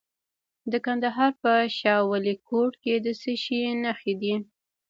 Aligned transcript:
د 0.71 0.73
کندهار 0.85 1.31
په 1.41 1.51
شاه 1.77 2.03
ولیکوټ 2.11 2.71
کې 2.83 2.95
د 3.05 3.07
څه 3.21 3.31
شي 3.43 3.59
نښې 3.83 4.13
دي؟ 4.21 4.35